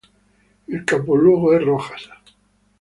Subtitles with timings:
[0.67, 2.09] Il capoluogo è Rojas.